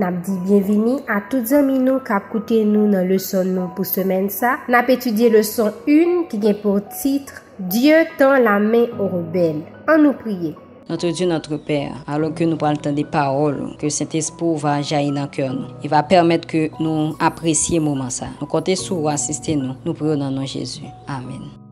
[0.00, 4.30] nap di bienvini a tout zami nou kap koute nou nan leson nou pou semen
[4.32, 4.56] sa.
[4.72, 9.60] Nap etudye leson 1 ki gen pou titre Dieu tan la men ou rebel.
[9.84, 10.56] An nou priye.
[10.90, 15.14] Notre Dieu, notre Père, alors que nous parlons des paroles, que cet esprit va jaillir
[15.14, 15.54] dans le cœur.
[15.54, 15.68] nous.
[15.84, 18.26] Il va permettre que nous apprécions le moment ça.
[18.40, 19.74] Nous comptons sur vous, assistez-nous.
[19.84, 20.82] Nous prions dans le nom de Jésus.
[21.06, 21.69] Amen.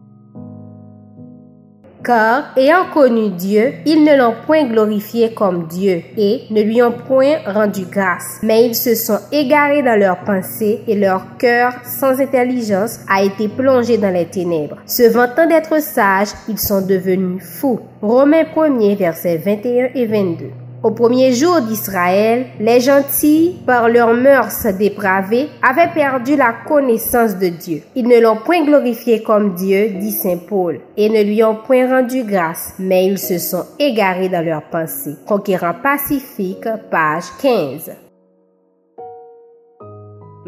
[2.05, 6.93] Car, ayant connu Dieu, ils ne l'ont point glorifié comme Dieu et ne lui ont
[6.93, 8.39] point rendu grâce.
[8.43, 13.49] Mais ils se sont égarés dans leurs pensées et leur cœur, sans intelligence, a été
[13.49, 14.77] plongé dans les ténèbres.
[14.87, 17.81] Se vantant d'être sages, ils sont devenus fous.
[18.01, 20.68] Romains 1er, versets 21 et 22.
[20.81, 27.49] Au premier jour d'Israël, les gentils, par leurs mœurs dépravées, avaient perdu la connaissance de
[27.49, 27.83] Dieu.
[27.97, 31.89] Ils ne l'ont point glorifié comme Dieu, dit Saint Paul, et ne lui ont point
[31.89, 35.17] rendu grâce, mais ils se sont égarés dans leurs pensées.
[35.27, 38.08] Conquérant pacifique, page 15.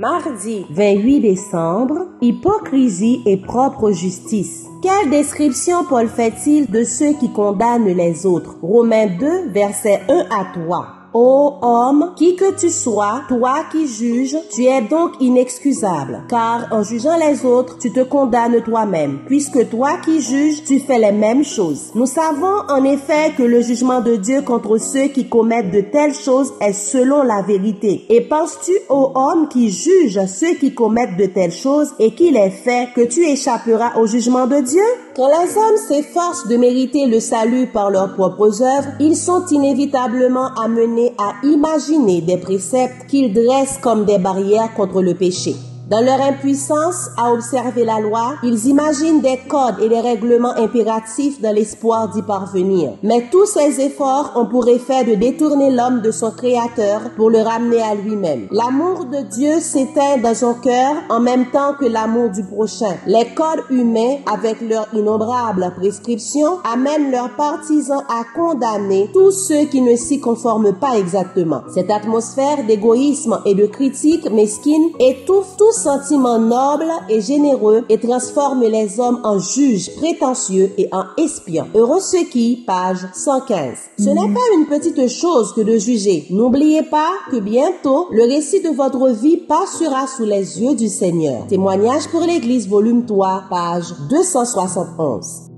[0.00, 4.64] Mardi 28 décembre, hypocrisie et propre justice.
[4.80, 8.56] Quelle description Paul fait-il de ceux qui condamnent les autres?
[8.62, 10.99] Romains 2, versets 1 à 3.
[11.12, 16.84] Ô homme, qui que tu sois, toi qui juges, tu es donc inexcusable, car en
[16.84, 21.42] jugeant les autres, tu te condamnes toi-même, puisque toi qui juges, tu fais les mêmes
[21.42, 21.90] choses.
[21.96, 26.14] Nous savons en effet que le jugement de Dieu contre ceux qui commettent de telles
[26.14, 28.06] choses est selon la vérité.
[28.08, 32.50] Et penses-tu, ô homme qui juge ceux qui commettent de telles choses et qui les
[32.50, 34.84] fait, que tu échapperas au jugement de Dieu?
[35.16, 40.54] Quand les hommes s'efforcent de mériter le salut par leurs propres œuvres, ils sont inévitablement
[40.54, 45.56] amenés à imaginer des préceptes qu'ils dressent comme des barrières contre le péché.
[45.90, 51.40] Dans leur impuissance à observer la loi, ils imaginent des codes et des règlements impératifs
[51.40, 52.92] dans l'espoir d'y parvenir.
[53.02, 57.40] Mais tous ces efforts ont pour effet de détourner l'homme de son créateur pour le
[57.40, 58.46] ramener à lui-même.
[58.52, 62.94] L'amour de Dieu s'éteint dans son cœur en même temps que l'amour du prochain.
[63.08, 69.80] Les codes humains, avec leurs innombrables prescriptions, amènent leurs partisans à condamner tous ceux qui
[69.80, 71.62] ne s'y conforment pas exactement.
[71.74, 78.62] Cette atmosphère d'égoïsme et de critique mesquine étouffe tous sentiments nobles et généreux et transforme
[78.62, 81.68] les hommes en juges prétentieux et en espions.
[81.74, 83.78] Heureux ceux qui, page 115.
[83.98, 86.26] Ce n'est pas une petite chose que de juger.
[86.30, 91.46] N'oubliez pas que bientôt, le récit de votre vie passera sous les yeux du Seigneur.
[91.46, 95.49] Témoignage pour l'Église, volume 3, page 271.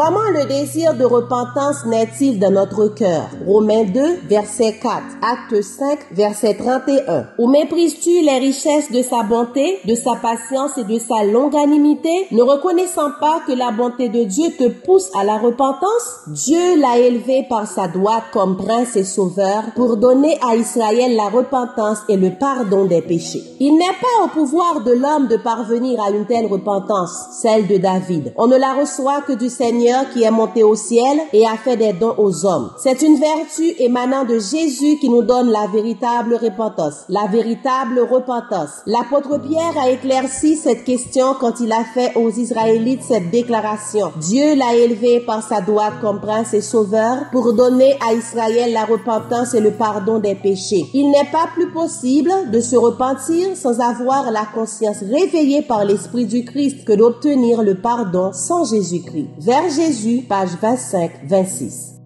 [0.00, 3.30] Comment le désir de repentance naît-il dans notre cœur?
[3.44, 7.26] Romains 2, verset 4, Acte 5, verset 31.
[7.36, 12.42] Ou méprises-tu les richesses de sa bonté, de sa patience et de sa longanimité, ne
[12.42, 16.20] reconnaissant pas que la bonté de Dieu te pousse à la repentance?
[16.28, 21.28] Dieu l'a élevé par sa droite comme prince et sauveur pour donner à Israël la
[21.28, 23.42] repentance et le pardon des péchés.
[23.58, 27.10] Il n'est pas au pouvoir de l'homme de parvenir à une telle repentance,
[27.42, 28.32] celle de David.
[28.36, 31.76] On ne la reçoit que du Seigneur qui est monté au ciel et a fait
[31.76, 32.70] des dons aux hommes.
[32.78, 38.82] C'est une vertu émanant de Jésus qui nous donne la véritable repentance, la véritable repentance.
[38.86, 44.12] L'apôtre Pierre a éclairci cette question quand il a fait aux Israélites cette déclaration.
[44.16, 48.84] Dieu l'a élevé par sa droite comme prince et sauveur pour donner à Israël la
[48.84, 50.86] repentance et le pardon des péchés.
[50.94, 56.26] Il n'est pas plus possible de se repentir sans avoir la conscience réveillée par l'Esprit
[56.26, 59.28] du Christ que d'obtenir le pardon sans Jésus-Christ.
[59.68, 61.98] Jésus, page 25-26.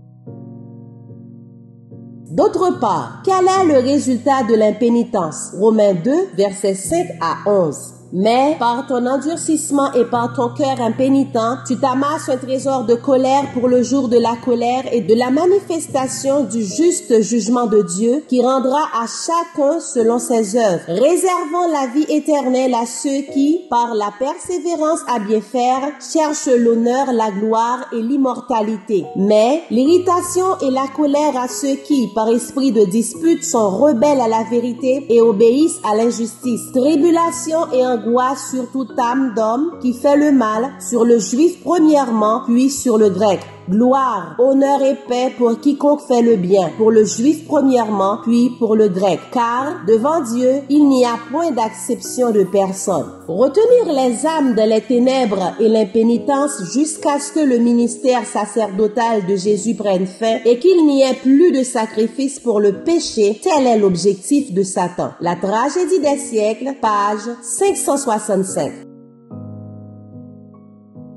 [2.31, 5.53] D'autre part, quel est le résultat de l'impénitence?
[5.59, 8.02] Romains 2, versets 5 à 11.
[8.13, 13.51] Mais par ton endurcissement et par ton cœur impénitent, tu t'amasses un trésor de colère
[13.55, 18.23] pour le jour de la colère et de la manifestation du juste jugement de Dieu
[18.29, 23.95] qui rendra à chacun selon ses œuvres, réservant la vie éternelle à ceux qui, par
[23.95, 29.07] la persévérance à bien faire, cherchent l'honneur, la gloire et l'immortalité.
[29.17, 34.29] Mais l'irritation et la colère à ceux qui, par esprit de dispute, sont rebelles à
[34.29, 36.73] la vérité et obéissent à l'injustice.
[36.75, 42.43] Tribulation et angoisse sur toute âme d'homme qui fait le mal, sur le juif premièrement,
[42.47, 43.41] puis sur le grec.
[43.73, 48.77] Gloire, honneur et paix pour quiconque fait le bien, pour le juif premièrement, puis pour
[48.77, 49.19] le grec.
[49.33, 53.07] Car devant Dieu, il n'y a point d'acception de personne.
[53.27, 59.37] Retenir les âmes dans les ténèbres et l'impénitence jusqu'à ce que le ministère sacerdotal de
[59.37, 63.79] Jésus prenne fin et qu'il n'y ait plus de sacrifice pour le péché, tel est
[63.79, 65.13] l'objectif de Satan.
[65.23, 68.92] La tragédie des siècles, page 565.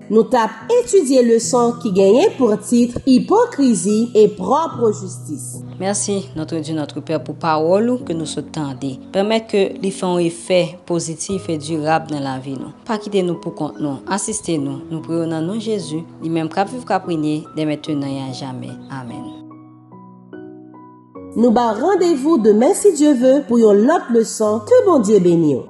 [0.06, 5.64] Nou tap etudye le son ki genyen pou titre Hipokrizi e propre justis.
[5.80, 8.94] Mersi notre Dieu, notre Père pou parolou ke nou se tende.
[9.16, 12.70] Permet ke li fè an efè pozitif e durab nan la vi non.
[12.70, 12.86] nou.
[12.86, 16.54] Pa kite nou pou kont nou, asiste nou, nou priyo nan nou Jésus, li menm
[16.54, 18.76] kap viv kap rinye, demete nan yan jamè.
[18.94, 19.26] Amen.
[21.36, 25.18] Nou ba randevou demen si Dieu vè pou yon lot le son ke bon Dieu
[25.20, 25.66] benyo.